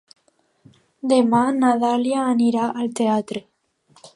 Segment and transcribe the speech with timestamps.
[1.11, 3.45] Demà na Dàlia anirà al teatre.